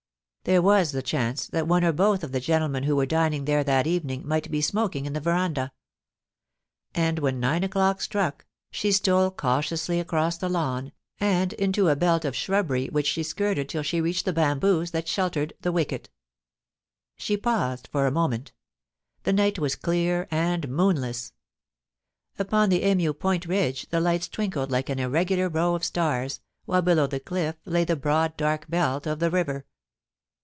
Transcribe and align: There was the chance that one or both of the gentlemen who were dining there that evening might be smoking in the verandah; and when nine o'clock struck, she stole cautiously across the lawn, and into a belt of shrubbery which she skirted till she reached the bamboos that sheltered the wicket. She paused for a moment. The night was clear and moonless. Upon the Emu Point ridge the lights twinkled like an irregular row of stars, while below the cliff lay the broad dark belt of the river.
There 0.43 0.63
was 0.63 0.91
the 0.91 1.03
chance 1.03 1.45
that 1.49 1.67
one 1.67 1.83
or 1.83 1.93
both 1.93 2.23
of 2.23 2.31
the 2.31 2.39
gentlemen 2.39 2.81
who 2.81 2.95
were 2.95 3.05
dining 3.05 3.45
there 3.45 3.63
that 3.63 3.85
evening 3.85 4.27
might 4.27 4.49
be 4.49 4.59
smoking 4.59 5.05
in 5.05 5.13
the 5.13 5.19
verandah; 5.19 5.71
and 6.95 7.19
when 7.19 7.39
nine 7.39 7.63
o'clock 7.63 8.01
struck, 8.01 8.47
she 8.71 8.91
stole 8.91 9.29
cautiously 9.29 9.99
across 9.99 10.37
the 10.39 10.49
lawn, 10.49 10.93
and 11.19 11.53
into 11.53 11.89
a 11.89 11.95
belt 11.95 12.25
of 12.25 12.35
shrubbery 12.35 12.87
which 12.87 13.05
she 13.05 13.21
skirted 13.21 13.69
till 13.69 13.83
she 13.83 14.01
reached 14.01 14.25
the 14.25 14.33
bamboos 14.33 14.89
that 14.89 15.07
sheltered 15.07 15.53
the 15.61 15.71
wicket. 15.71 16.09
She 17.17 17.37
paused 17.37 17.87
for 17.91 18.07
a 18.07 18.11
moment. 18.11 18.51
The 19.21 19.33
night 19.33 19.59
was 19.59 19.75
clear 19.75 20.27
and 20.31 20.69
moonless. 20.69 21.33
Upon 22.39 22.69
the 22.69 22.83
Emu 22.83 23.13
Point 23.13 23.45
ridge 23.45 23.87
the 23.89 24.01
lights 24.01 24.27
twinkled 24.27 24.71
like 24.71 24.89
an 24.89 24.97
irregular 24.97 25.49
row 25.49 25.75
of 25.75 25.83
stars, 25.85 26.41
while 26.65 26.81
below 26.81 27.05
the 27.05 27.19
cliff 27.19 27.57
lay 27.65 27.83
the 27.85 27.95
broad 27.95 28.35
dark 28.37 28.67
belt 28.67 29.05
of 29.05 29.19
the 29.19 29.29
river. 29.29 29.67